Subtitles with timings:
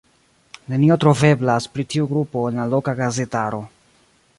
[0.73, 3.63] Nenio troveblas pri tiu grupo en la loka gazetaro.